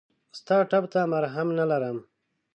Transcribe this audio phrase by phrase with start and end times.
[0.39, 1.97] ستا ټپ ته مرهم نه لرم!